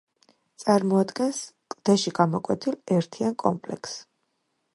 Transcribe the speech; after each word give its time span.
წარმოადგენს 0.63 1.41
კლდეში 1.73 2.15
გამოკვეთილ 2.21 2.79
ერთიან 2.97 3.37
კომპლექსს. 3.45 4.03